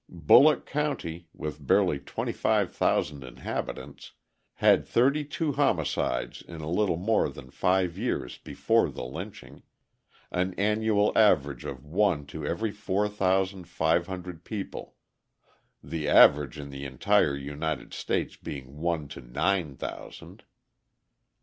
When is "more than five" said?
6.97-7.99